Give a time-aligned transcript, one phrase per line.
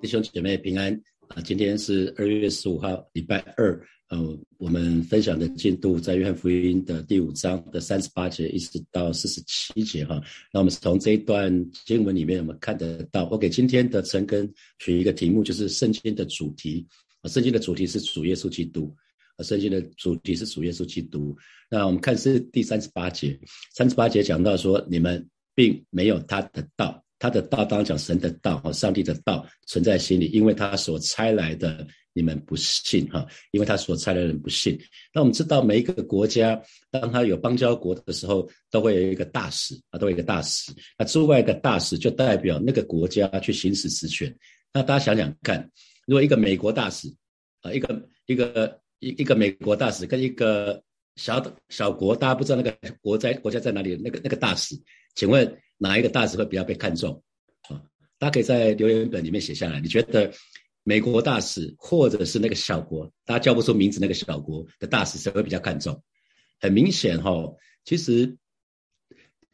[0.00, 0.98] 弟兄姐妹平安
[1.28, 1.42] 啊！
[1.42, 3.78] 今天是二月十五号，礼拜二。
[4.08, 10.18] 嗯，我们分享的进度在约翰福音的第五章的三十八节一直到四十七节哈。
[10.52, 16.86] 那我们是从这一段经文里面，我们看得到，我给今天的陈根取一个题目，就是圣经的主题
[17.20, 17.28] 啊。
[17.28, 18.92] 圣经的主题是主耶稣基督
[19.36, 19.44] 啊。
[19.44, 21.36] 圣经的主题是主耶稣基督。
[21.70, 23.38] 那我们看是第三十八节，
[23.74, 27.04] 三十八节讲到说，你们并没有他的道。
[27.20, 34.80] 他的道当讲神的道哈，上帝的道存在心里，因为他所差来的你们不信哈，因为他所差的人不信。
[35.12, 36.60] 那我们知道每一个国家，
[36.90, 40.72] 当他有邦交国的时候，都会有一个大使啊，都有一个大使。
[40.96, 44.34] 那驻外的大使就代表那个国家去行使职权。
[44.72, 45.70] 那大家想想看，
[46.06, 47.06] 如果一个美国大使
[47.60, 50.82] 啊，一个一个一一个美国大使跟一个
[51.16, 54.74] 小小国，大家不知道那个国在国家在哪里，那个那个大使，
[55.14, 55.54] 请问？
[55.82, 57.22] 哪一个大使会比较被看重？
[57.70, 57.80] 啊，
[58.18, 59.80] 大家可以在留言本里面写下来。
[59.80, 60.30] 你觉得
[60.82, 66.02] 美国大使或者是那个小国，大家叫不出名字那个小国的大使谁会比较看重？
[66.60, 67.50] 很明显哈，
[67.82, 68.36] 其实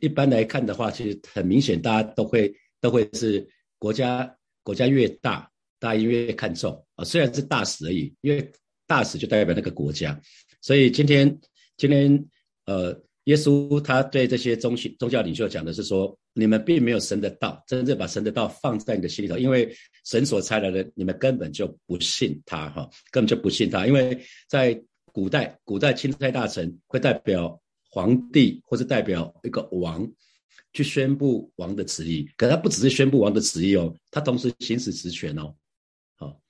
[0.01, 3.49] 一般来看的话，其实很明显，大家都会都会是
[3.79, 5.49] 国家国家越大，
[5.79, 7.05] 大家越看重啊。
[7.05, 8.51] 虽然是大使而已，因为
[8.89, 10.21] 大使就代表那个国家，
[10.61, 11.39] 所以今天
[11.77, 12.27] 今天
[12.65, 13.06] 呃。
[13.27, 19.69] 耶稣他对这些宗宗教领袖讲的是说：你们并没有神的道，真正把神的道放在你的心里头，因为
[20.05, 23.85] 神所差来的，你们根本就不信他，哈，根本就不信他。
[23.85, 24.17] 因为
[24.49, 27.61] 在古代，古代钦差大臣会代表
[27.91, 30.09] 皇帝或是代表一个王
[30.73, 35.53] 去宣布王的旨意，可他不只是宣布王的旨意哦，他同时行使职权哦。
[36.15, 36.41] 好，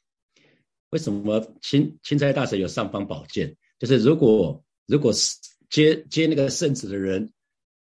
[0.90, 3.56] 为什么钦钦差大臣有尚方宝剑？
[3.78, 5.34] 就是如果如果是。
[5.76, 7.30] 接接那个圣旨的人，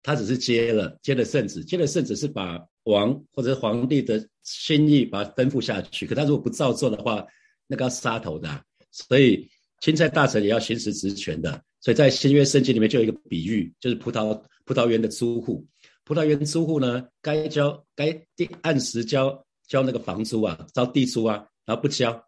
[0.02, 6.04] 他只是接了接了圣旨，接了圣旨是把王或者皇帝的心意把它吩咐下去。
[6.04, 7.24] 可他如果不照做的话，
[7.68, 8.60] 那个要杀头的。
[8.90, 9.48] 所以
[9.80, 11.62] 钦差大臣也要行使职权的。
[11.80, 15.64] 所以在新约圣经里面就有一个比喻，就是葡萄葡萄园的租户，
[16.02, 22.20] 葡萄园租户呢该交该定按时交交那个房租啊，交地租啊，然后不交，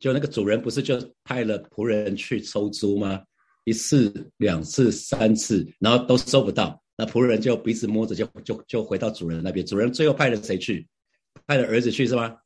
[0.00, 3.22] 就那个主人不是就派了仆人去收租吗？
[3.64, 9.64] 一次、两次、三次，然后都收不到，那仆人就彼此摸着，就就就回到主人那边。
[9.64, 10.86] 主人最后派了谁去？
[11.46, 12.36] 派了儿子去是吗？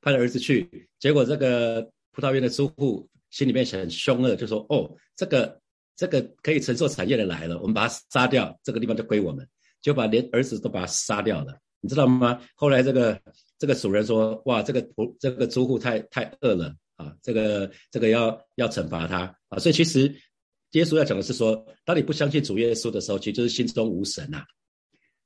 [0.00, 1.82] 派了儿子去，结果这个
[2.12, 5.60] 葡萄园的租户心里面很凶恶，就说：“哦，这个
[5.94, 9.46] 这个可以承受产业的来了，我们把他杀掉，这个地方就归我们。”
[9.82, 12.40] 就把连儿子都把他杀掉了，你知道吗？
[12.54, 13.20] 后来这个
[13.58, 20.14] 这个主人说：“哇，这个仆这个租户太太恶了啊，这个这个要要惩罚他啊。”所以其实。
[20.72, 24.44] 耶稣要讲的是说，当你不相信主耶稣的时候，其实就是心中无神呐。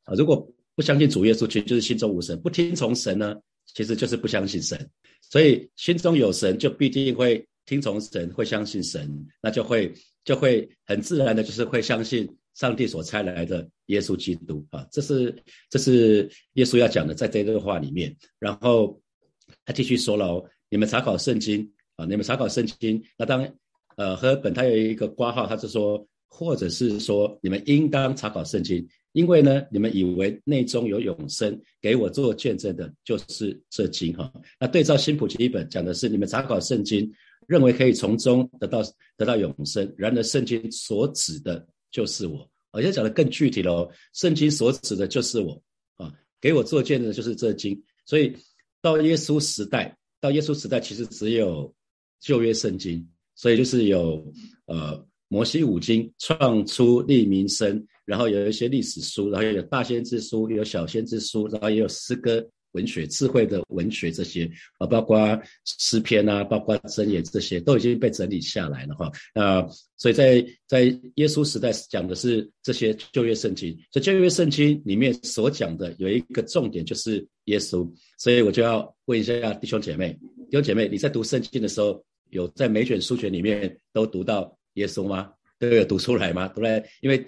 [0.05, 3.37] 啊，如果不相信主耶稣，其实就是心中无神；不听从神呢，
[3.67, 4.91] 其实就是不相信神。
[5.21, 9.09] 所以心中有神，就必定会听从神，会相信神，
[9.41, 14.87] 那就会就会很自然的，就是会相信上帝所差来的耶稣基督啊。
[14.91, 15.35] 这是
[15.71, 18.17] 这是耶稣要讲的，在这段话里面。
[18.39, 19.01] 然后
[19.65, 23.49] 他继续说了哦，你们查考圣经啊，你们查考圣经，那当。
[23.97, 34.31] 呃，和本他有一个挂号，他是说，或者是说，你们应当查考圣经，因为呢，你们以为内中有永生，给我做见证的，就是这经哈。
[34.61, 37.11] 那对照新普及一本讲的是，你们查考圣经，
[37.47, 38.83] 认为可以从中得到
[39.17, 45.62] 得到永生，然而圣经所指的就是我，而且讲的更具体了哦，圣经所指的就是我
[45.97, 47.83] 啊，给我做见证的就是这经。
[48.05, 48.37] 所以
[48.83, 51.75] 到耶稣时代，到耶稣时代，其实只有
[52.21, 53.09] 旧约圣经。
[53.37, 54.25] 所以就是有
[54.65, 65.19] 呃摩西五经创出立民生，然后有一些历史书，然后有大先知书，有小先知书，然后也有诗歌文学、智慧的文学这些啊，包括
[65.65, 69.11] 诗篇啊，包括箴言这些都已经被整理下来了哈。
[69.35, 69.67] 那
[69.97, 70.83] 所以在在
[71.17, 80.13] 耶稣时代讲的是这些旧约圣经，在旧约圣经里面所讲的有一个重点就是耶稣，所以我就要问一下弟兄姐妹，
[80.51, 82.03] 弟兄姐妹你在读圣经的时候。
[82.31, 85.31] 有在每卷书卷里面都读到耶稣吗？
[85.58, 86.46] 都有读出来吗？
[86.49, 86.84] 对不对？
[87.00, 87.26] 因为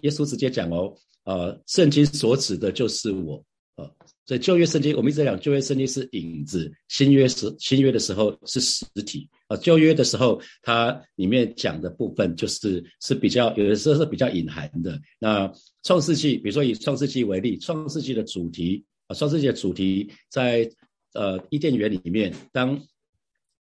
[0.00, 0.92] 耶稣直接讲哦，
[1.22, 3.44] 呃，圣经所指的就是我，
[3.76, 3.88] 呃，
[4.26, 9.56] 所以旧约圣经我们一直讲旧约圣经是影子，新约时新约的时候是实体啊。
[9.58, 15.00] 旧约的时候它里面讲的部分就是是比较有的时候是比较隐含的。
[15.20, 15.48] 那
[15.84, 20.68] 创世纪，比如说以创世纪为例，创世纪的主题啊，创世纪的主题在
[21.14, 22.80] 呃伊甸园里面当。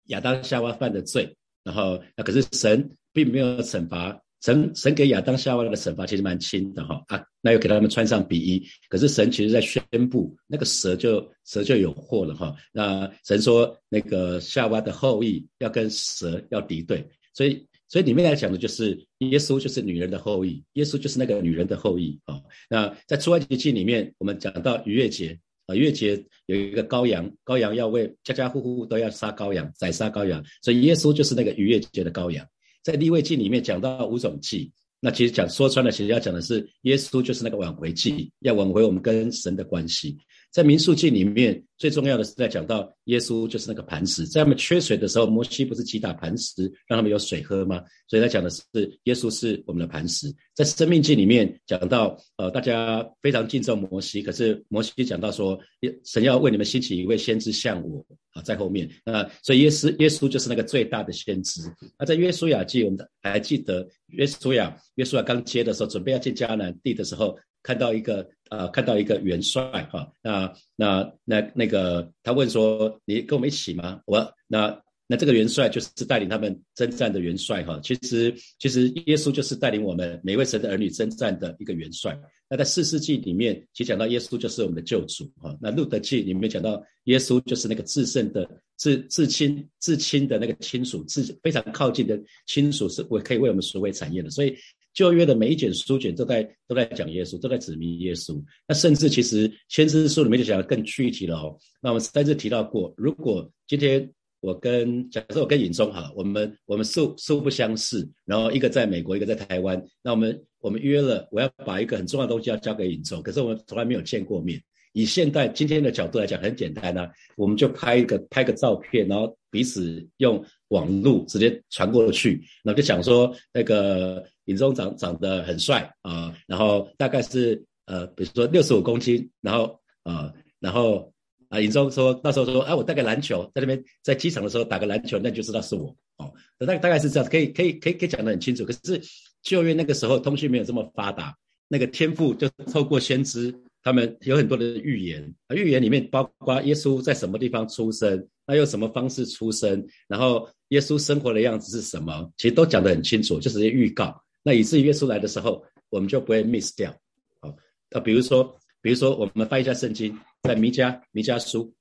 [0.07, 12.55] 亚当夏娃犯的罪，然后那可是神并没有惩罚神神给亚当夏娃的惩罚其实蛮轻的哈啊，那又给他们穿上比衣，可是神其实在宣布那个蛇就蛇就有祸了哈。
[12.73, 22.41] 那神说那个夏娃的后裔要跟蛇要敌对，所以所以里面来讲的就是耶稣就是女人的后裔，耶稣就是那个女人的后裔啊。
[22.69, 32.47] 那在出埃及记里面，我们讲到逾越节啊，月节有一个羔羊，羔羊要为家家户户都要杀羔羊，宰杀羔羊，所以耶稣就是那个逾越节的羔羊。
[32.85, 34.71] 在立位记里面讲到五种祭，
[35.01, 40.17] 那其实讲说穿了，其实要讲的是耶稣就是那个挽回祭，要挽回我们跟神的关系。
[40.57, 47.85] 在民数记里面，最重要的是在讲到耶稣就是那个磐石，在他们缺水的时候，摩西不是击打磐石让他们有水喝吗？
[48.09, 48.63] 所以他讲的是
[49.03, 50.35] 耶稣是我们的磐石。
[50.55, 55.61] 在生命记里面讲到，呃，大家非常敬重摩西，可是摩西讲到说，
[56.07, 58.91] 神要为你们兴起一位先知像我啊，在后面。
[59.05, 61.61] 那所以耶稣耶稣就是那个最大的先知。
[61.99, 67.37] 那在约书亚记，我们还记得约书亚约书亚刚接的时候，准备要进迦南地的时候。
[67.67, 77.81] 看到一个呃，看到一个元帅哈，那那那那个他问说：“你跟我们一起吗？”我那那这个元帅就是带领他们征战的元帅哈。
[77.83, 82.17] 其实其实耶稣就是带领我们每位神的儿女征战的一个元帅。
[82.49, 85.59] 那在四世纪里面，其实讲到耶稣就是我们的救主哈。
[85.61, 88.49] 那路德记里面讲到耶稣就是那个至圣的
[88.79, 92.17] 至至亲至亲的那个亲属，至非常靠近的
[92.47, 94.57] 亲属是我可以为我们赎回产业的，所以。
[94.97, 98.43] 旧约的每一卷书卷都在都在讲耶稣，都在指明耶稣。
[98.67, 101.55] 那甚至其实先知书里面就讲的更具体了哦。
[101.83, 104.11] 那我们在这提到过，如果今天
[104.41, 114.59] 我跟假设我跟尹中哈，我们我们素素不相识，然后一个在美国，一个在台湾，那我们我们约了，我要把一个很重要的东西要交给尹中，可是我们从来没有见过面。
[114.95, 117.07] 以现代今天的角度来讲，很简单啊，
[117.37, 130.31] 我们就拍一个拍个照片，然后彼此用网络直接传过去，然后就讲说那个尹中长长得很帅啊，然后大概是呃，比如说六十五公斤，然后啊，
[130.61, 131.11] 然后
[131.49, 135.89] 啊，尹中说那时候说，哎，我带个篮球在那边在机场的时候打个篮球，那就知道是我
[136.19, 138.63] 哦，大大概是这样，可以可以可以可以讲得很清楚。
[138.63, 139.01] 可是
[139.41, 141.35] 就因为那个时候通讯没有这么发达，
[141.67, 143.55] 那个天赋就透过先知。
[143.87, 154.21] 他们有很多的预言，预言里面包括耶稣在什么地方出生，那用什么方式出生，然后耶稣生活的样子是什么，其实都讲得很清楚，就直接预告。
[154.43, 156.93] 那以至于耶稣来的时候，我们就不会 miss 掉。
[157.41, 157.57] 好，
[157.89, 161.73] 那比如说，比如说我们翻一下圣经，在弥迦弥迦书，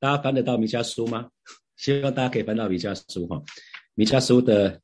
[0.00, 1.28] 大家翻得到弥迦书吗？
[1.76, 3.38] 希望大家可以翻到弥迦书哈。
[3.94, 4.80] 弥迦书的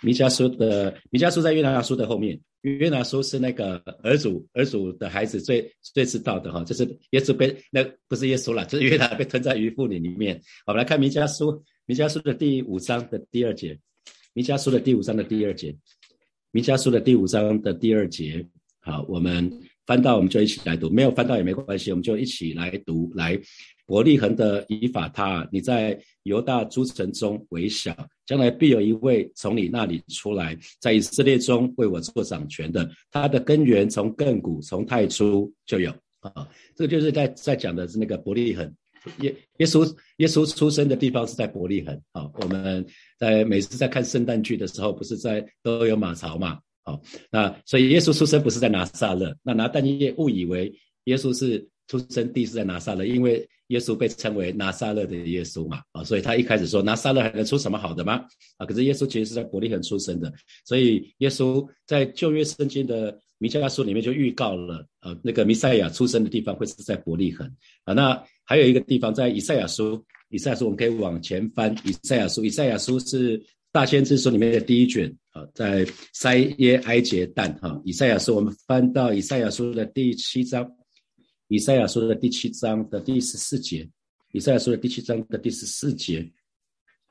[0.00, 2.40] 弥迦书的弥迦书在约拿书的后面。
[2.62, 10.40] 约拿书是那个儿主儿主的孩子最最知道的哈，就是耶稣被那不是耶稣了，就是约拿被吞在鱼腹里里面。
[10.66, 13.78] 我们来看弥迦书，弥迦书的第五章的第二节，
[14.32, 15.76] 弥迦书的第五章的第二节，
[16.50, 18.44] 弥迦书的第五章的第二节。
[18.80, 19.52] 好，我们
[19.86, 23.40] 翻到我们就一起来读，没有翻到也没关系，我们就一起来读来。
[23.88, 27.96] 伯利恒的以法他，你在犹大诸城中为小，
[28.26, 32.86] 将来必有一位从你那里出来，在以色列中为我做掌权的。
[33.10, 35.90] 他的根源从亘古从太初就有
[36.20, 36.46] 啊，
[36.76, 38.70] 这个就是在在讲的是那个伯利恒，
[39.20, 42.30] 耶耶稣耶稣出生的地方是在伯利恒啊。
[42.42, 42.84] 我们
[43.18, 46.60] 在每次在看圣诞剧的时候，不是在都有马槽嘛？
[46.84, 47.00] 好，
[47.30, 50.70] 那所以耶稣出生不是在拿撒勒，那拿但业误以为
[51.04, 53.48] 耶稣是出生地是在拿撒勒，因为。
[53.68, 58.24] 耶稣被称为拿撒勒的耶稣嘛，啊，所以他一开始说拿撒勒还能出什么好的吗？
[58.56, 60.32] 啊，可是耶稣其实是在伯利恒出生的，
[60.64, 67.46] 所以耶稣在旧约圣经的弥迦书里面就预告了，呃，那个弥赛亚出生的地方会是在伯利恒
[67.84, 67.94] 啊。
[67.94, 73.40] 那还有一个地方在以赛亚书，以赛亚书我们可以往前翻，以赛亚书，以赛亚书是
[73.70, 80.66] 大先知书里面的第一卷啊，在塞耶埃结旦哈，以赛亚书我们翻到以赛亚书的第七章。
[81.48, 83.88] 以赛亚书的第七章的第十四节，
[84.32, 86.30] 以赛亚书的第七章的第十四节，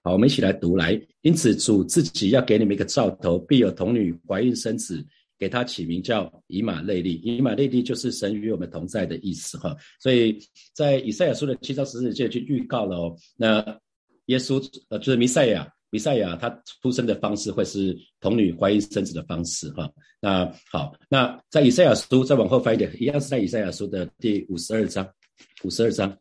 [0.03, 0.99] 好，我们一起来读来。
[1.21, 5.03] 因此，主自己要给你们一个兆头，必有童女怀孕生子，
[5.39, 7.15] 给他起名叫以马内利。
[7.23, 9.75] 以马内利就是神与我们同在的意思哈。
[9.99, 10.37] 所以
[10.73, 13.79] 在以赛亚书的七章十四节就预告了哦，那
[14.27, 15.67] 耶稣呃就是弥赛亚。
[15.89, 16.49] 米赛亚他
[16.81, 19.89] 出生的方式会是童女怀孕生子的方式哈。
[20.19, 25.07] 那好，那在以赛亚书再往后翻一点，一样是在以赛亚书的第五十二章。
[25.63, 26.17] 五十二章，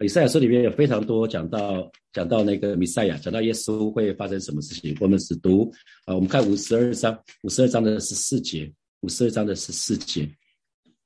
[0.00, 4.96] 以赛亚书里面有非常多讲到讲到那个弥赛亚，讲到耶稣会发生什么事情。
[5.00, 5.70] 我们只读
[6.06, 10.26] 啊，我们看五十二章，五十二章的十四节，五十二章的十四节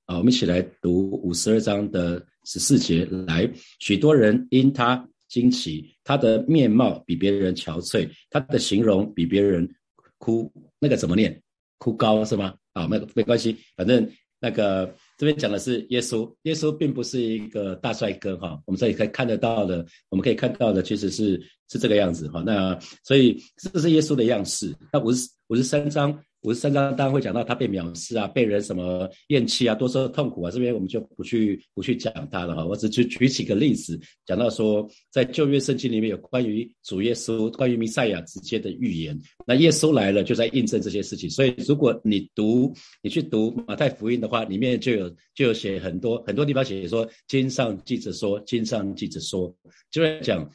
[0.05, 3.05] 啊，我们一起来读五十二章的十四节。
[3.27, 5.09] 来，许多人因他。
[5.35, 9.69] 惊奇，他的面貌比别人憔悴，他的形容比别人
[10.19, 10.53] 枯。
[10.79, 11.43] 那个怎么念？
[11.79, 12.55] 枯高是吗？
[12.73, 22.41] 啊，没没关系，反正那个这边讲的是耶稣，耶稣并不是一个大帅哥哈，我们这里可以看得到的，我们可以看到的其实是是这个样子哈。
[22.47, 24.73] 那所以这是耶稣的样式。
[24.93, 26.17] 那五十五十三章。
[26.45, 30.51] 五十三章当然会讲到他被藐视啊，被人什么厌弃啊，多受痛苦啊。
[30.51, 32.67] 这边我们就不去不去讲他了哈。
[32.67, 39.19] 我只举举几个例子，讲到说在旧约圣经里面有关于主耶稣、关于弥赛亚直接的预言。
[39.47, 41.31] 那耶稣来了，就在印证这些事情。
[41.31, 42.71] 所以如果你读
[43.03, 49.51] 你去读马太福音的话，里面就有就有写很多很多地方写说经上记着说，经上记着说，
[49.91, 50.47] 就在讲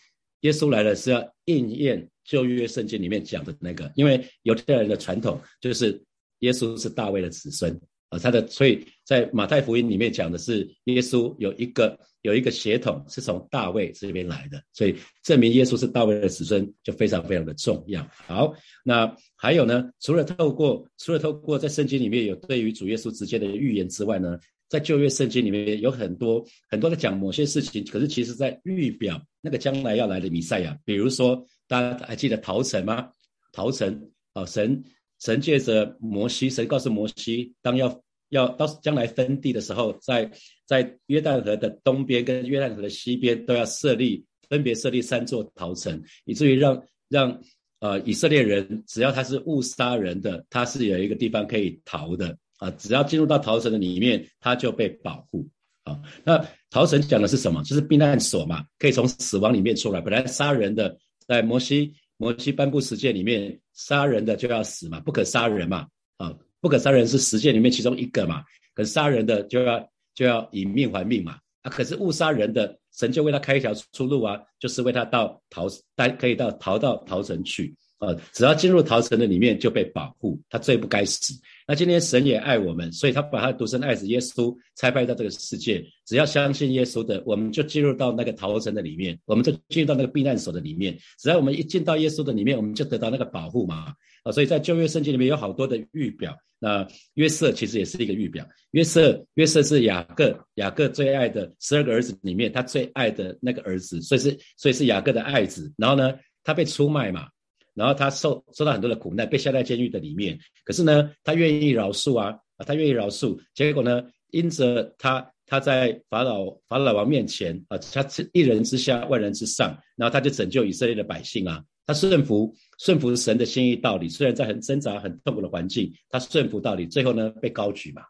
[0.41, 2.09] 耶稣来了是要应验。
[2.25, 5.99] 旧约圣经里面讲的那个，因为犹太人的传统就是
[6.41, 7.75] 耶稣是大卫的子孙
[8.09, 18.07] 啊，他的所以在马太福音里面讲的是耶稣有一个有一个血统是从大卫这边来的，所以证明耶稣是大卫的子孙就非常非常的重要。
[18.11, 18.53] 好，
[18.83, 24.37] 那还有呢，除了透过除了透过在圣经里面有对于主耶稣直接的预言之外呢？
[24.69, 30.77] 在旧约圣经里面有很多很多的讲某些事情，可是其实在预表那个将来要来的弥赛亚。
[30.83, 33.09] 比如说，大家还记得逃城吗？
[33.51, 34.83] 逃城啊，神
[35.19, 40.29] 神借着摩西，神告诉摩西，当要要到将来分地的时候，在
[40.65, 47.41] 在约旦河的东边跟约旦河的西边都要设立，分别设立三座逃城，以至于让让
[47.79, 52.37] 呃以色列人只要他是误杀人的，他是有一个地方可以逃的。
[52.59, 55.47] 啊，只要进入到逃城的里面，他就被保护。
[55.83, 57.63] 啊，那逃城讲的是什么？
[57.63, 60.01] 就是避难所嘛，可以从死亡里面出来。
[60.01, 65.87] 本来杀人的，在摩西摩西颁布十诫里面，杀人的就要死嘛，不可杀人嘛。
[66.17, 68.43] 啊，不可杀人是十诫里面其中一个嘛。
[68.73, 71.37] 可是杀人的就要就要以命还命嘛。
[71.61, 77.75] 啊，可是误杀人的，神就为他开一条出路啊，就是为他到逃，带可以到逃到逃城去。
[77.99, 81.33] 呃，只要进入逃城的里面就被保护，他罪不该死。
[81.67, 85.85] 那今天神也爱我们，所以他把他独生爱子耶稣差派到这个世界。
[86.05, 90.97] 只要相信耶稣的，我们就进入到那个逃城的里面，我们就进入到那个避难所的里面。
[91.19, 93.93] 只要我们一进到耶稣的里面，我们就得到那个保护嘛。
[94.23, 96.35] 啊，所以在旧约圣经里面有好多的预表。
[96.57, 98.47] 那约瑟其实也是一个预表。
[98.71, 105.71] 约瑟，约瑟是雅各，雅各最爱的十二个儿子里面，他最爱的那个儿子，所以是所以是雅各的爱子。
[105.77, 106.13] 然后呢，
[106.45, 107.27] 他被出卖嘛。
[107.73, 110.37] 然后他受受到很多的苦难，被下在监狱的里面。
[110.63, 113.39] 可是呢，他愿意饶恕啊，啊，他愿意饶恕。
[113.53, 121.63] 结果呢，因着他他在法老法老王面前啊，他一人之下，万人之上，然后他就拯救以色列的百姓啊。
[121.85, 128.03] 他顺服顺服神的心意道理，虽然在很挣扎、很痛苦的环境，他顺服道理，最后呢被高举嘛。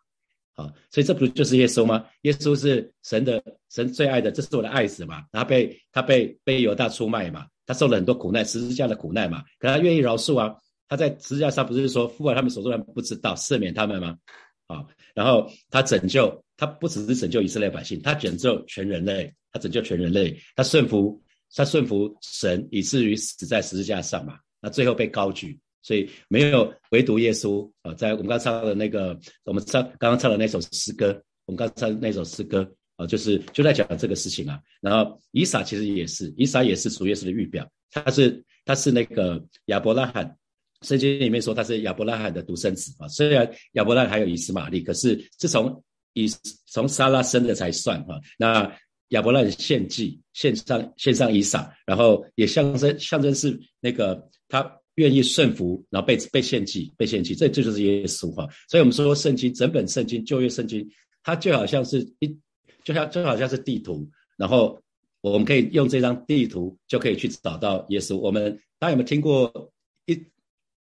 [0.55, 2.05] 啊，所以这不就是耶稣吗？
[2.23, 5.23] 耶稣是神的神最爱的，这是我的爱子嘛。
[5.31, 7.47] 然后被他被被犹大出卖嘛。
[7.69, 10.55] 他受了很多苦难，十字架的苦难嘛，可他愿意饶恕啊。
[10.87, 14.17] 他在十字架上不是说父啊，他们所做的不知道，赦免他们吗？
[14.65, 14.83] 啊，
[15.13, 21.21] 然后他拯救，他不只是拯救以色列百姓，他拯救全人类，他拯救全人类，他顺服，
[21.53, 24.39] 他顺服神，以至于死在十字架上嘛。
[24.59, 32.67] 那最后被高举，所以没有唯独耶稣啊，在我们刚唱的那个，我们唱刚刚唱的那首诗歌，我们刚唱的那首诗歌。
[32.99, 34.59] 啊，就是就在讲这个事情啊。
[34.81, 37.67] 然后以撒其实也是，以撒也是主耶稣的预表。
[37.89, 40.37] 他是他是那个亚伯拉罕，
[40.81, 43.07] 圣经里面说他是亚伯拉罕的独生子啊。
[43.07, 45.81] 虽然亚伯拉罕还有以斯玛利，可是是从
[46.13, 46.27] 以
[46.67, 48.19] 从撒拉生的才算哈。
[48.37, 48.69] 那
[49.07, 58.45] 亚伯拉罕献祭，献上献上以撒，然后也象征象征是那个他愿意顺服，然后被被献祭，被献祭，这这就是耶稣哈。
[58.67, 60.87] 所以我们说圣经整本圣经旧约圣经，
[61.23, 62.37] 它就好像是一。
[62.83, 64.81] 就像就好像是地图，然后
[65.21, 68.17] 我们可以用这张地图就可以去找到耶稣。
[68.17, 69.71] 我们大家有没有听过
[70.05, 70.25] 一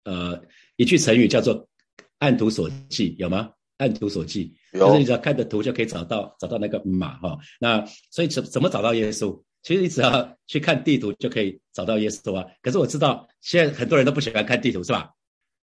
[0.04, 0.42] 呃
[0.76, 1.68] 一句成语叫做
[2.20, 3.16] “按图索骥”？
[3.18, 3.52] 有吗？
[3.78, 7.40] 按图索骥，就是你只要看着图就可以找到找到那个马哈。
[7.60, 9.42] 那所以怎怎么找到耶稣？
[9.64, 12.46] 其实你只要去看地图就可以找到耶稣啊。
[12.62, 15.14] 可是我知道现在很多人都不喜欢看地图，是吧？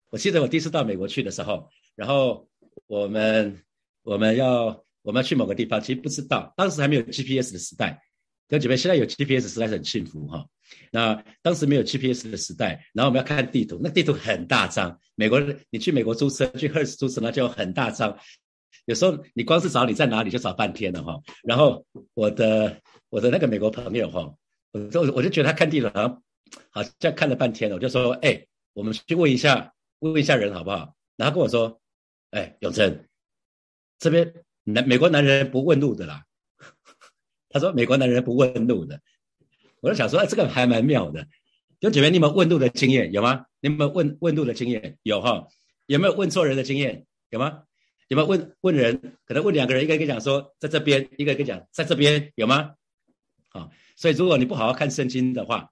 [0.09, 2.47] 我记得我第一次到美国去的时候，然后
[2.87, 3.61] 我们
[4.03, 4.83] 我们要。
[5.03, 8.01] 我们要去某个地方，其实不知道，当时还没有 GPS 的时代。
[8.49, 10.45] 跟姐妹，现在有 GPS 实在是很幸福哈。
[10.91, 14.99] 那当时没有 GPS 的时代，然后我们要看地图，那地图很大张。
[15.15, 18.15] 美国人，你去美国租车，去 Hertz 租车，那就很大张。
[18.85, 21.19] 有时候你光是找你在哪里就找半天了哈。
[21.43, 22.79] 然后我的
[23.09, 24.35] 我的那个美国朋友哈，
[24.71, 26.23] 我就我就觉得他看地图好像
[26.69, 30.93] 好像看了半天了，我就说，哎，我们去问一下问一下人好不好？
[31.15, 31.81] 然后跟我说，
[32.31, 33.05] 哎，永成
[33.97, 34.42] 这边。
[34.63, 36.23] 男美国男人不问路的啦，
[37.49, 39.01] 他说美国男人不问路的，
[39.81, 41.27] 我就想说，哎，这个还蛮妙的。
[41.79, 43.45] 就姐妹，你们问路的经验有吗？
[43.59, 45.47] 你们问问路的经验有哈？
[45.85, 47.05] 有没有问错人的经验？
[47.29, 47.63] 有吗？
[48.07, 49.17] 有没有问问人？
[49.25, 52.75] 可能问两个人，一个跟讲说在这边，一个跟讲在这边，有吗？
[53.49, 55.69] 好，所以如果你不好好看圣经的话，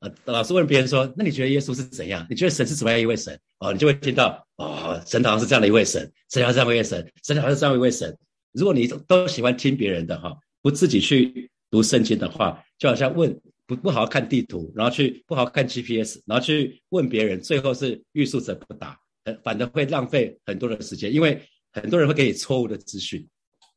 [0.00, 2.26] 呃，老师问别人说，那你觉得耶稣是怎样？
[2.30, 3.38] 你觉得神是怎么样一位神？
[3.58, 8.16] 哦，你就会听到哦，神好像是这样的一位神，神好像是这样一位神，神好像是这样一位神。
[8.52, 18.98] 如果你都喜欢听别人的哈，不自己去读圣经的话，就好像问不不好好看地图，然后去不好好看 GPS，然后去问别人，最后是欲速则不达。
[19.44, 21.38] 反而会浪费很多的时间，因为
[21.70, 23.28] 很多人会给你错误的资讯。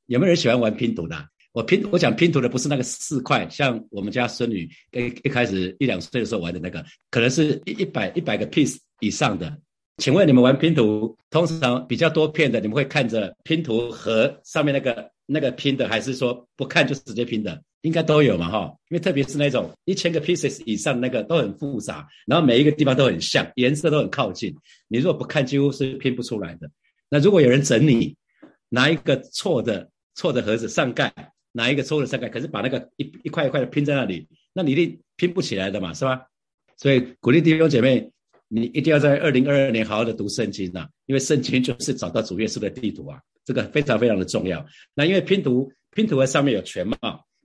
[0.05, 1.15] 有没有人喜欢玩拼图的？
[1.53, 9.57] 我拼我讲拼图的不是那个四块，像我们家孙女一一开始一两岁的时候玩的那个，可能是一一百一百个 piece 以上的。
[9.97, 17.61] 请问你们玩拼图，通常比较多片的，你们会看着拼图和上面那个那个拼的，还是说不看就直接拼的？
[17.81, 24.55] 应该都有嘛，哈，因为特别是那种一千个 pieces 以上那个都很复杂，然后每一个地方都很像，颜色都很靠近，
[24.87, 26.69] 你如果不看，几乎是拼不出来的。
[27.09, 28.15] 那如果有人整理，
[28.69, 31.11] 拿一个错的错的盒子上盖，
[31.51, 36.25] 拿一个抽的上盖，可是把那个一一块一块的拼在那里，那你一定拼不起来的嘛，是吧？
[36.77, 38.11] 所以鼓励弟兄姐妹，
[38.47, 44.65] 你一定要在二零二二年好好的读圣经呐，因为圣经就是找到主耶稣的地图啊，这个非常非常的重要。
[44.93, 46.97] 那因为拼图拼图的上面有全貌。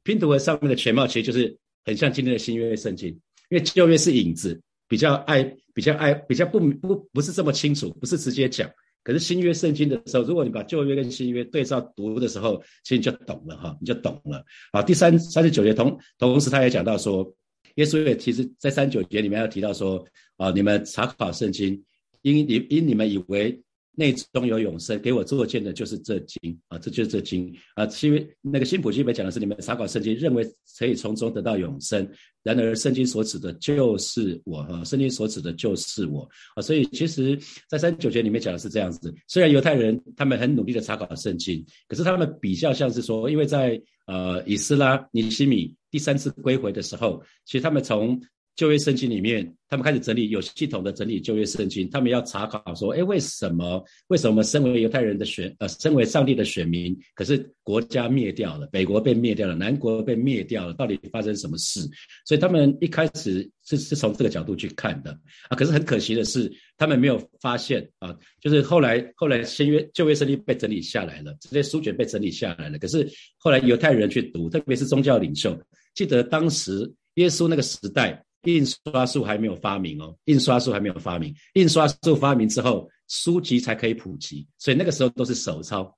[0.04, 3.08] 拼图和上面的全貌其实就是很像今天的新约圣经，
[3.50, 5.42] 因为旧约是影子，比较爱
[5.75, 8.70] 比较爱比较不不不是这么清楚，不是直接讲。
[9.06, 14.44] 可是新约圣经的时候，如果你把旧约跟新约对照读的时候，其实你就懂了哈，你就懂了。
[14.72, 17.32] 好，第三三十九节同同时他也讲到说，
[17.76, 20.04] 耶稣也其实在三九节里面要提到说，
[20.38, 21.80] 啊，你们查考圣经，
[22.22, 23.62] 因你因你们以为。
[23.98, 27.88] 内中有永生，给我作见的就是这经啊，这就是这经啊。
[28.02, 30.46] 因为那个新普基本讲的是你们查考圣经，认为
[30.78, 32.06] 可以从中得到永生。
[32.46, 36.62] 然而圣经所指的就是我哈，圣经所指的就是我啊。
[36.62, 37.36] 所以其实，
[37.68, 39.12] 在三九节里面讲的是这样子。
[39.26, 48.20] 虽然犹太人他们很努力的查考圣经，可是他们比较像是说，因为在呃以斯拉尼西米第三次归回的时候，其实他们从
[48.56, 51.88] 旧约圣经里面，他们开始整理有系统的整理旧约圣经。
[51.90, 53.85] 他们要查考说，哎，为什么？
[54.09, 61.81] 为什么身为犹太人的选，呃，身为上帝的选民，可是国家灭掉了，北国被灭掉了，南国被灭掉了，到底发生什么事？
[62.24, 65.11] 所以他们一开始是是从这个角度去看的
[65.50, 65.54] 啊。
[65.54, 72.78] 可是很可惜的是，他们没有发现啊，就是后来后来新约旧约圣经被整理下来了，这些书卷被整理下来了。
[72.78, 75.54] 可是后来犹太人去读，特别是宗教领袖，
[75.94, 78.22] 记得当时耶稣那个时代。
[78.46, 81.35] 印刷术还没有发明哦，印刷术还没有发明。
[81.54, 85.94] 印刷术发明之后，书籍才可以普及，所以那个时候都是手抄，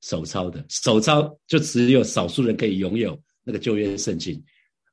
[0.00, 4.42] 手抄的，手抄就只有少数人可以拥有那个旧约圣经。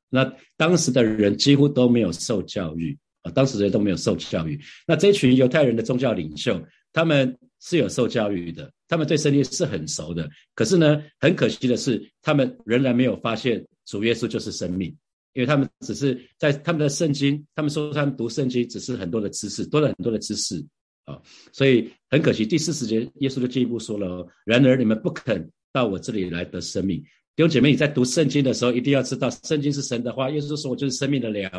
[0.09, 4.59] 那当时的人几乎都没有受教育啊，当时的人都没有受教育。
[4.87, 6.59] 那这群犹太人的宗教领袖，
[6.93, 10.29] 他们是有受教育的，他们对圣经是很熟的。
[10.55, 14.95] 可是呢，很可惜的是，他们仍然没有发现主耶稣就是生命。
[15.39, 20.61] 因为他们只是在他们的圣经，他们说他们读圣经只是很多的知识，多了很多的知识
[21.05, 21.17] 啊，
[21.53, 22.45] 所以很可惜。
[22.45, 27.01] 第四十节，耶稣就进一步说了：“然而你们不肯到我这里来得生命。”
[27.37, 30.29] 弟兄姐妹，你在读圣经的时候，一定要知道圣经是神的话。
[30.29, 31.49] 耶稣说：“我就是生命的粮。”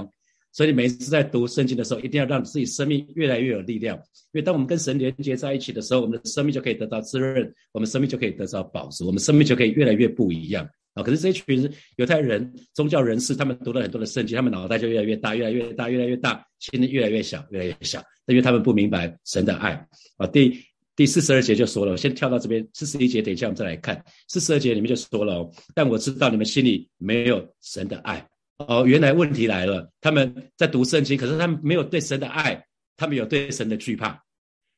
[0.52, 3.96] 所以你每一次在读圣经的时候，一定要让自己生命越来越有力量。
[3.96, 10.68] 因为当我们跟神连接在一起的时候，我们的生命就可以得到滋润，我们生命就可以得到保持，我们生命就可以越来越不一样。
[11.02, 19.72] 可是这群犹太人、宗教人士，他们读了很多的圣经，他们脑袋就越来越大，越来越大，越来越大，心越来越小，越来越小，因为他们不明白神的爱。
[20.16, 20.58] 啊，第
[20.96, 24.02] 第四十二节就说了，我先跳到这边，四十一节等一下我们再来看。
[24.28, 28.26] 四十二节里面就说了，但我知道你们心里没有神的爱。
[28.58, 32.64] 哦，原来问题来了，他们在读圣经，可是他们没有对神的爱，
[32.96, 34.20] 他们有对神的惧怕，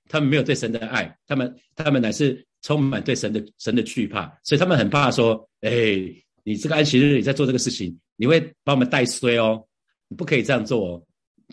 [0.08, 2.46] 他们没有对神的爱，他们他们乃是。
[2.64, 5.72] 充满对神的神的惧怕，所以他们很怕说：“哎，
[6.44, 9.66] 你这个安息日你在做这个事情，你会把我们带衰哦，
[10.09, 11.03] 你不可以这样做哦。”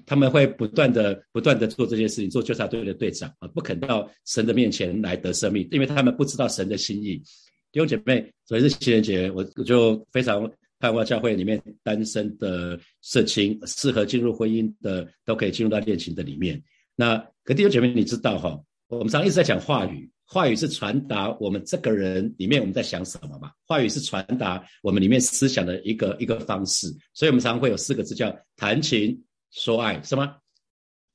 [0.06, 7.22] 他们会不断的不断的做这件事情，做纠察队的队长啊，不肯到神的面前来得生命，因为他们不知道神的心意。
[7.72, 16.60] 弟兄姐妹，所以是情人节，我我就非常盼望教会里面单身的社青，适合进入婚姻的，都可以进入到恋情的里面。
[16.96, 20.10] 那可弟兄姐妹，你知道哈，我们常一直在讲话语。
[20.32, 23.52] 话语是传达我们这个人里面我们在想什么嘛？
[23.66, 30.36] 话语是传达我们里面思想的一个一个方式，所以我们常常会有四个字叫谈情说爱，是吗？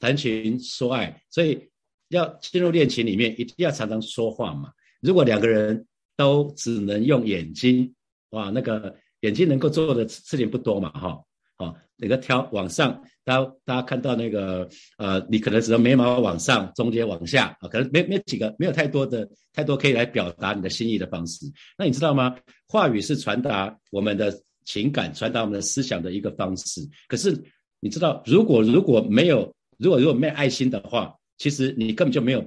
[0.01, 1.71] 谈情说爱，所以
[2.09, 4.73] 要进入恋情里面，一定要常常说话嘛。
[5.01, 7.95] 如果两个人都只能用眼睛，
[8.31, 11.25] 哇，那个眼睛能够做的事情不多嘛，哈。
[11.57, 21.47] 好，那个挑往上，大家大家看到那个呃，你可能只能眉毛往上，中间往下啊，可能没没几个，没有太多的太多可以来表达你的心意的方式。
[21.79, 22.37] 那你知道吗？
[22.67, 26.81] 话语是传达我们的情感、传达我们的思想的一个方式。
[27.07, 27.41] 可是
[27.79, 32.45] 你知道，如果如果没有，如果如果没有爱心的话，其实你根本就没有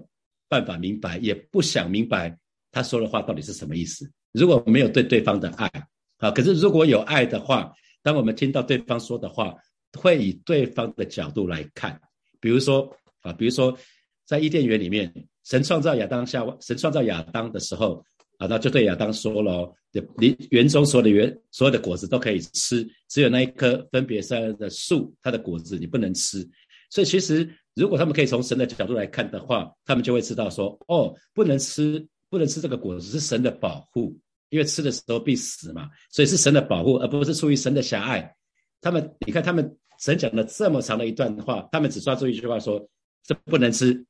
[0.49, 2.37] 办法明白，也不想明白
[2.73, 4.11] 他说的话到底是什么意思。
[4.33, 5.71] 如果没有对对方的爱
[6.17, 7.73] 啊，可是如果有爱的话。
[8.07, 9.53] 当我们听到对方说的话，
[9.99, 11.99] 会以对方的角度来看。
[12.39, 12.89] 比如说
[13.19, 13.77] 啊，比如说
[14.23, 18.01] 在伊甸园里面，神创造亚当夏娃，神创造亚当的时候
[18.37, 19.75] 啊，那就对亚当说了：，
[20.21, 26.47] 你园中所有的园所有的果子都可以吃，只有那一棵分别善恶的树，它的果子你不能吃。
[26.89, 34.17] 所以其实，如果他们可以从神的角度来看的话，他们就会知道说：，哦，不能吃，不能吃这个果子是神的保护。
[34.49, 38.33] 因为吃的时候必死嘛，所以是神的保护，而不是出于神的狭隘。
[38.79, 42.87] 他们，你看他们神讲了这么长的一段话，他们只抓住一句话说
[43.25, 44.05] ：“这不能吃。”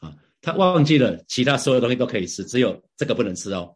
[0.00, 3.74] 啊，他忘记了其他所有东西都可以吃，只有这个不能吃哦。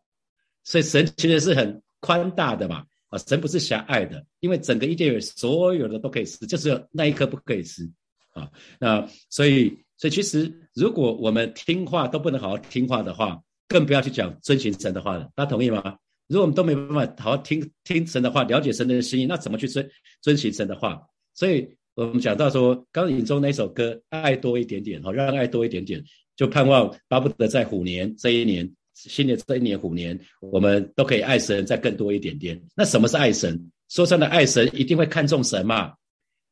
[0.65, 7.91] 所以神其实是很宽大的嘛，啊，神不是狭隘的，因为整个伊甸园所有的都可以吃，就只有那一颗不可以吃
[8.35, 8.51] 啊。
[8.79, 13.43] 那所以，所以其实如果我们听话都不能好好听话的话。
[13.69, 15.99] 更不要去讲遵循神的话了，大家同意吗？
[16.27, 19.89] 如果我们都没办法好好听听神的话，了解神的心意，那怎么去遵
[20.21, 21.01] 遵循神的话？
[21.35, 26.03] 所以我们讲到说，刚引中那首歌，爱多一点点，哈，让爱多一点点，
[26.37, 32.61] 就盼望巴不得在虎年这一年，新的这一年虎年，我们都可以爱神再更多一点点。
[32.77, 33.71] 那什么是爱神？
[33.89, 35.95] 说真的，爱神一定会看重神嘛？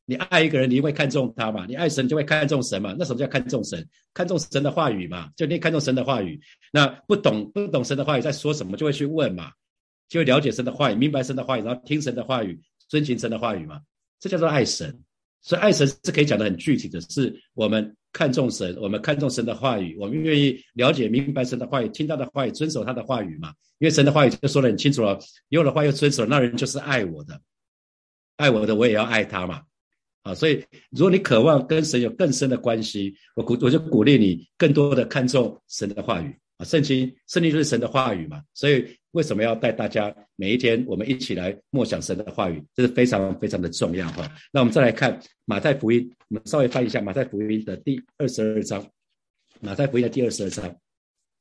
[0.09, 1.65] 你爱一个人，你会看重他嘛？
[1.67, 2.95] 你爱神就会看重神嘛？
[2.97, 3.85] 那什么叫看重神？
[4.13, 5.29] 看重神的话语嘛？
[5.35, 6.39] 就你看重神的话语。
[6.71, 9.51] 那不懂不懂神的话语在说什么，就会去问嘛，
[10.07, 13.81] 就会了解神的话语，明白神的话语，然后听神的话语，遵循神的话语嘛。
[14.17, 14.97] 这叫做爱神。
[15.41, 23.53] 所以爱神是可以讲的很具体的，是我们看重神，我们看重神的话语，我们愿意了解明白神的话语，听他的话语，遵守他的话语嘛。
[23.79, 27.39] 因为神的话语就说的很清楚了，有的话又遵守，那人就是爱我的，
[28.37, 29.61] 爱我的我也要爱他嘛。
[30.27, 30.61] 啊，所以
[30.91, 44.29] 如果你渴望跟神有更深的关系，我鼓我就鼓励你更多的看重神的话语啊，圣经圣经就是神的话语嘛，所以为什么要带大家每一天我们一起来默想神的话语，这是非常非常的重要哈。
[44.51, 48.85] 那我们再来看马太福音，我们稍微翻一下马太福音的第二十二章，
[49.61, 50.75] 马太福音的第二十二章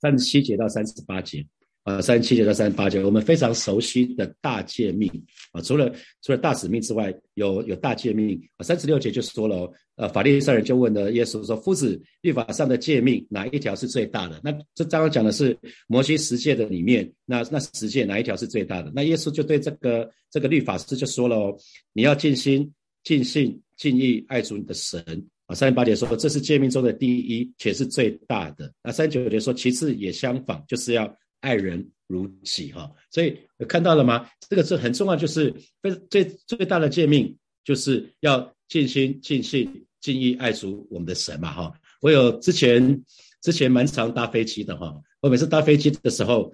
[0.01, 1.45] 三十七节到三十八节。
[1.87, 5.09] 呃，三十七节到三十八节，我们非常熟悉的大诫命
[5.53, 5.89] 啊，除了
[6.21, 8.65] 除了大使命之外，有有大诫命啊。
[8.65, 18.91] 三十六节就说了，呃，法利赛人就问了耶稣说：“夫子，律法上的诫命哪一条是最大的？”那这刚刚讲的是摩西十诫的里面，那那十诫哪一条是最大的？
[18.93, 21.57] 那耶稣就对这个这个律法师就说了：“哦，
[21.93, 22.69] 你要尽心、
[23.05, 25.01] 尽性、尽意爱主你的神
[25.47, 28.73] 啊。”三十八节说这是诫命中的第一，且是最大的。
[28.83, 31.17] 那三十九节说其次也相仿，就是要。
[31.41, 34.29] 爱人如己，哈，所以看到了吗？
[34.49, 41.73] 这个是很重要，就是最最最大的诫命，就是要尽心、尽性、尽意爱主我们的神嘛，哈。
[42.01, 43.05] 我有之前
[43.43, 44.95] 之前蛮常搭飞机的，哈。
[45.21, 46.53] 我每次搭飞机的时候，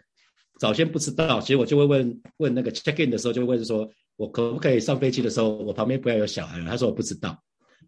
[0.58, 6.58] 早先不知道，其实我就会问问那个 check in 的时候，就问说，我可不可以上飞机的时候，我旁边不要有小孩？
[6.64, 7.38] 他说我不知道，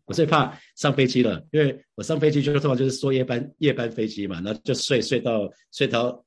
[0.04, 6.23] 我最怕上飞机了，因为我上飞机就通常就是坐夜班夜班飞机嘛，然后就睡睡到睡到。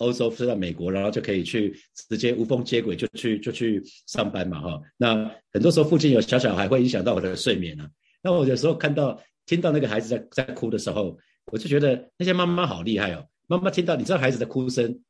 [0.00, 1.74] 欧洲飞到美国，然后就可以去
[2.08, 4.80] 直接无缝接轨，就去就去上班嘛，哈。
[4.96, 7.88] 那很多时候附近有小小孩，会影响到我的睡眠啊。
[8.22, 11.16] 那我有时候看到听到那个孩子在在哭的时候，
[11.52, 13.26] 我就觉得那些妈妈好厉害哦。
[13.46, 15.00] 妈妈听到你知道孩子的哭声，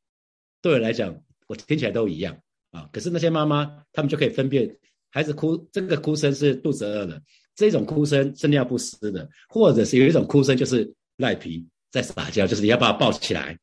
[0.61, 1.15] 对我来讲，
[1.47, 2.37] 我听起来都一样
[2.71, 2.87] 啊。
[2.91, 4.69] 可是那些妈妈，他们就可以分辨
[5.09, 7.21] 孩子哭这个哭声是肚子饿了，
[7.55, 13.57] 这种哭声是尿不湿的，或者是有一种哭声就是赖皮在撒娇，就是你要把他抱起来，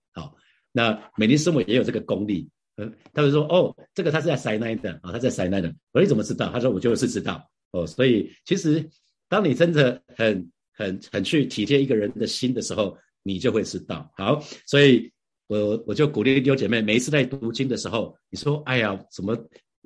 [0.78, 6.52] 那美丽师母也有这个功力，嗯，他就说哦，这个他是在塞奈的啊，他在塞奈的，我说你怎么知道？
[6.52, 7.32] 他说我就是知道
[7.72, 8.88] 哦，所以其实
[9.28, 14.08] 当你真的很很很去体贴一个人的心的时候，你就会知道。
[14.16, 15.10] 好，所以
[15.48, 19.36] 我我就鼓励弟兄姐妹，每一次在读经的时候，你说哎呀，怎么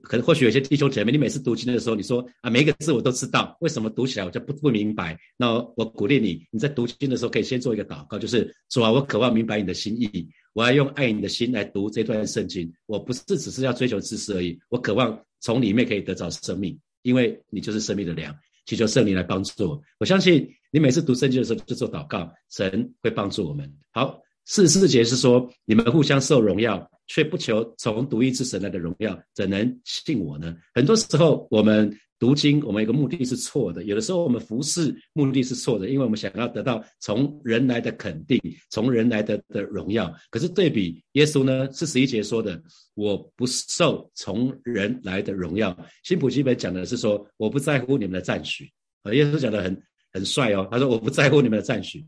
[0.02, 5.18] 可能或许有些弟兄姐妹，你每次读经的时候，你说啊，每一个字我都知道，为什么读起来我就不不明白？
[5.36, 10.28] 那我鼓励你，你在读经的时候可以先做一个祷告，就是主啊，我渴望明白你的心意。
[10.54, 18.34] 我要用爱你的心来读这段圣经，我不是只是要追求知识而已，我渴望从里面可以得到生命，因为你就是生命的粮。
[18.64, 23.68] 祈求圣灵来帮助我，我相信你每次读圣经的时候就做祷告，神会帮助我们。
[23.90, 24.20] 好，
[24.52, 30.54] 四十四节是说你们互相受荣耀，却不求从独一之神来的荣耀，怎能信我呢？
[30.74, 31.90] 很多时候我们。
[32.22, 33.82] 读经，我们一个目的是错的。
[33.82, 40.14] 有的时候我们服侍目的是错的，因为我们想要得到从人来的肯定，从人来的的荣耀。
[40.30, 42.62] 可是对比耶稣呢，是十一节说的，
[42.94, 45.76] 我不受从人来的荣耀。
[46.04, 48.70] 新普基本讲的是说，我不在乎你们的赞许。
[49.02, 52.06] 啊，耶稣讲的很很帅哦，他说我不在乎你们的赞许。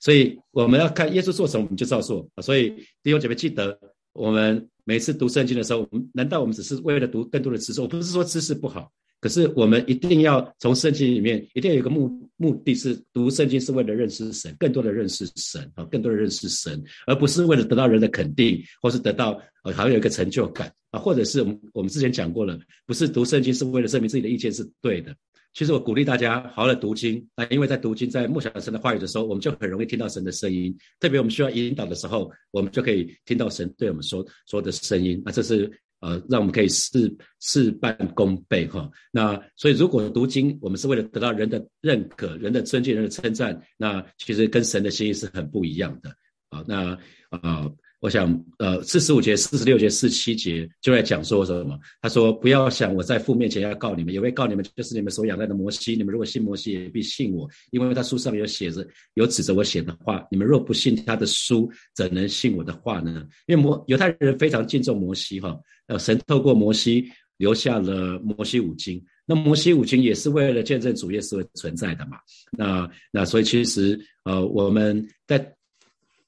[0.00, 2.28] 所以我们要看耶稣做什么，我们就照做。
[2.42, 2.70] 所以
[3.02, 3.78] 弟兄姐妹记得，
[4.12, 7.80] 我们每次读圣经的时候，我们难道我们只是为了读更多的知识？
[7.80, 8.90] 我不是说知识不好。
[9.20, 25.14] 可是我们一定要从圣经里面，一定要有一个目目的是读圣经是为了认识神，更多的认识神啊，更多的认识神，而不是为了得到人的肯定，或是得到呃好像有一个成就感啊，或者是我们我们之前讲过了，不是读圣经是为了证明自己的意见是对的。
[25.52, 35.70] 其实我鼓励大家好好的读经啊，因为在读经在默想神的话语的时候，我们就很容易听到神的声音，特别我们需要引导的时候，我们就可以听到神对我们说说的声音那，这是。
[36.00, 38.90] 呃，让我们可以事事半功倍哈。
[39.12, 46.08] 那所以，如果读经，我们是为了得到人的认可、人的尊敬、人的称赞，那其实跟神的心意是很不一样的
[46.48, 46.64] 啊。
[46.66, 47.70] 那啊。
[48.00, 51.78] 我想，呃，四十五节、四十六节、四七节就在讲说什么？
[52.00, 55.94] 他说：“不要想我在父面前要告你们，也会告你们，就是你们所仰赖的摩西。
[55.94, 60.26] 你们如果信摩西，也必信我，因为他书上面有写着，有指着我写的话。
[60.30, 63.26] 你们若不信他的书，怎能信我的话呢？
[63.46, 65.54] 因为摩犹太人非常敬重摩西，哈，
[65.88, 69.04] 呃，神透过摩西留下了摩西五经。
[69.26, 72.16] 那摩西五经也是为了见证主耶稣存在的嘛。
[72.50, 75.54] 那那所以其实，呃，我们在。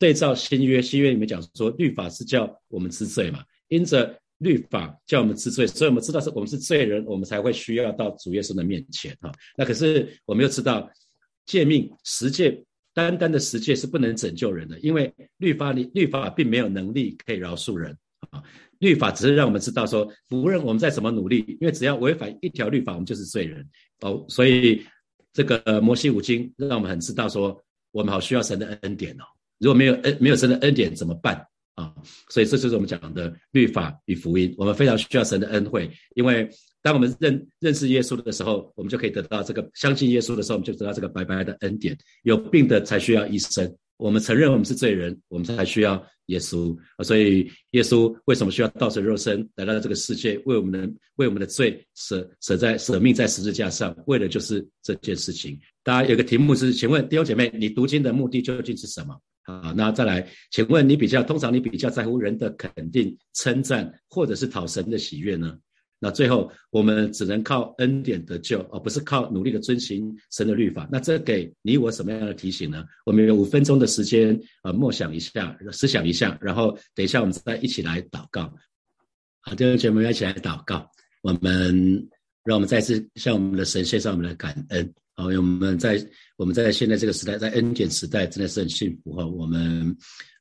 [0.03, 3.39] 对照新约，新约里面讲说，律法是叫我们知罪嘛，
[3.69, 9.31] 因着律法叫我们知罪，所以我们知道是我们是罪人，我们才会需要到主耶稣的面前哈。
[9.57, 10.91] 那可是我们又知道，
[11.47, 17.97] 诫命十诫，单单的十诫是不能拯救人的，因为律法律律法并没有能力可以饶恕人
[18.31, 18.43] 啊。
[18.81, 23.65] 律法只是让我们知道说，无论我们在怎么努力，因为只要违反一条律法，我们就是罪人
[24.01, 24.27] 哦。
[24.29, 24.85] 所以
[25.33, 27.57] 这个摩西五经让我们很知道说，
[27.93, 29.25] 我们好需要神的恩典哦。
[29.63, 31.47] 如果没有恩，没有神的恩典怎么办
[31.77, 31.95] 啊？
[32.29, 34.53] 所以这就是我们讲的律法与福音。
[34.59, 36.51] 我们非常需要神的恩惠，因为
[36.83, 41.97] 当我们认认识耶稣的时候，我们就可以得到这个相信耶稣的时候，我们就得到这个白白的恩典。
[42.25, 46.77] 有病的才需要医生，我们承认我们是罪人，我们才需要耶稣。
[47.05, 55.57] 所以耶稣为什么需要道成肉身来到这个世界，为我们的为我们的罪舍舍在舍命在十字架上，为的就是这件事情。
[55.85, 59.17] 大家有个题目是，请问弟兄姐妹，你读经的目的究竟是什么？
[59.45, 65.59] 好，那再来，请问你比较通常你比较在乎人的肯定、称赞，或者是讨神的喜悦呢？
[65.99, 70.89] 那最后我们只能靠恩典得救，而不是靠努力的遵行神的律法。
[70.91, 72.85] 那这给你我什么样的提醒呢？
[73.07, 78.53] 我们有五分钟的时间，呃，默想一下，思想一下，然后等一下我们再一起来祷告。
[79.43, 80.91] 好，弟兄姐妹一起来祷告。
[81.21, 82.09] 我们
[82.45, 84.93] 让我们再次向我们的神献上我们的感恩。
[85.15, 86.03] 好，我们在
[86.39, 89.27] 我们在现在这个时代，在恩典时代，真的是很幸福哈。
[89.27, 89.95] 我们，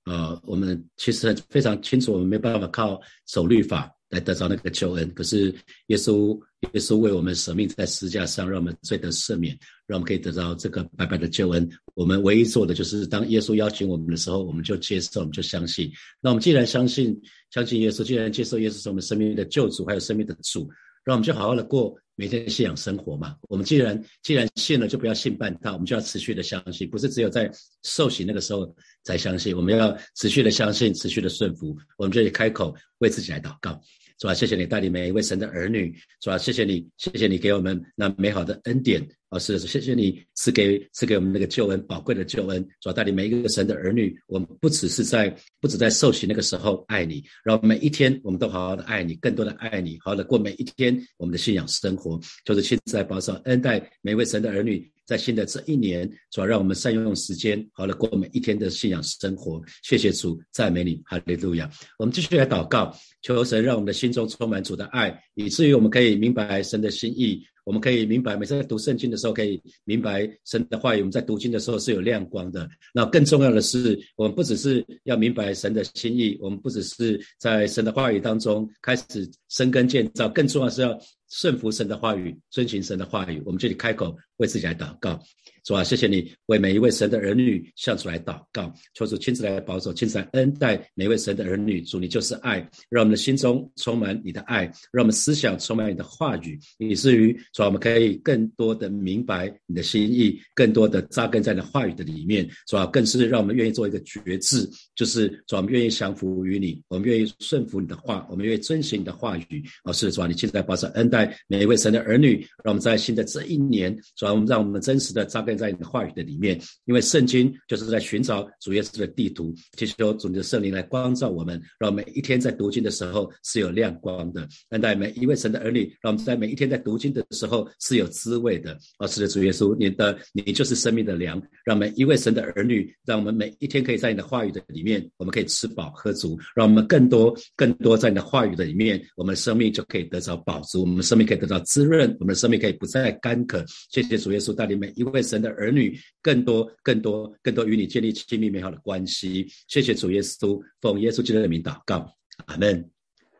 [0.05, 5.13] 呃，我们其实非常清楚，我们没办法靠守律法来得到那个救恩。
[5.13, 5.53] 可是
[5.87, 6.39] 耶稣，
[6.73, 11.69] 耶稣为我们舍命在十字架上，让我们罪得赦免，让我们可以得到这个白白的救恩。
[11.93, 15.91] 我们唯一做的就是，当耶稣邀请我们的时候，我们就接受，我们就相信。
[16.21, 17.13] 那我们既然相信，
[17.49, 20.69] 相信耶稣，既然接受耶稣是我们生命的救主，还有生命的主，
[21.03, 21.93] 让我们就好好的过。
[22.21, 33.81] 每天信仰生活嘛，我们既然既然信了，就不要信半道，我们就要持续的相信，不是只有在受洗那个时候才相信，我们要持续的相信，持续的顺服，我们就开口为自己来祷告。
[34.21, 34.35] 是吧？
[34.35, 36.37] 谢谢你带领每一位神的儿女，是吧？
[36.37, 42.93] 谢谢你，谢谢你给我们那美好的恩典，啊，是谢谢你赐给赐给我们那个救恩，宝贵的救恩，是吧？
[42.93, 54.87] 带领每一个神的儿女，我们不只是在不止在受洗那个时候爱你，然后每一天我们都好好的爱你，更多的爱你，好好的过每一天我们的信仰生活，就是亲自来保守恩待每一位神的儿女。
[55.11, 59.61] 在新的这一年，主要让我们善用时间，好了过每一天的信仰生活。
[59.83, 61.69] 谢谢主，赞美你，哈利路亚。
[61.99, 67.45] 我们继续来祷告，求神让我们的心中充满主的爱，以至于我们可以明白神的心意。
[67.65, 70.99] 我们可以明白，每次在读圣经的时候，可以明白神的话语。
[70.99, 72.65] 我们在读经的时候是有亮光的。
[72.93, 80.97] 那更重要的是，我们不只是要明白神的心意，我们不只是在神的话语当中开始生根建造，更重要是要。
[81.31, 85.17] 顺服神的话语，遵循神的话语，我们这里开口为自己来祷告。
[85.63, 91.81] 主啊，谢谢你为每一位神的儿女向主来祷告，求主亲自来保守，亲自来恩待每一位神的儿女。
[91.83, 92.57] 主，你就是爱，
[92.89, 102.49] 让我们的心中充满你的爱，让我们思想充满你的话语，以至于主，我们可以更多的明白你的心意，更多的扎根在你的话语的里面。
[102.67, 109.63] 主啊，更是让我们愿意做一个决志，就是主，我们愿意降服于你，我们愿意顺服你的话，我们愿意遵循你的话语。
[109.83, 115.50] 哦，是主啊，你亲自来保守恩待每一位神的儿女，让我们在新的这一年，主啊，我们让我们真实的扎根。
[115.55, 128.77] 在你的话语的里面，因为圣经就是在寻找主耶稣的地图，祈求主的圣灵来光照我们，让每一天在读经的时候是有亮光的；，但在每一位神的儿女，让我们在每一天在读经的时候是有滋味的。
[128.99, 143.65] 哦，是的，主耶稣，你的你就是生命的粮，让每一位神的儿女，让我们每一天可以在你的话语的里面，我们可以吃饱喝足，让我们更多更多在你的话语的里面，我们生命就可以得到饱足，我们的生命可以得到滋润，我们的生命可以不再干渴。
[143.89, 145.40] 谢谢主耶稣带领每一位神。
[145.41, 149.47] 的儿女更多、更多、更多与你建立亲密美好的关系。
[149.67, 152.13] 谢谢主耶稣，奉耶稣基督的名祷告，
[152.45, 152.89] 阿门。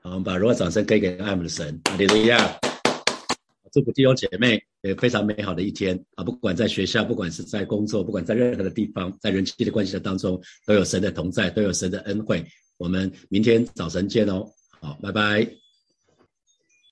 [0.02, 2.60] 好，我们把荣耀掌声给给爱们的神，阿利路亚。
[3.72, 6.24] 祝福弟兄姐妹有非常美好的一天啊！
[6.26, 12.46] 不管在学校，不管是在工作，不管在任何的地方，在人际的关系的当中，都有神的同在，都有神的恩惠。
[12.78, 14.46] 我们明天早晨见哦。
[14.82, 15.61] 好，拜拜。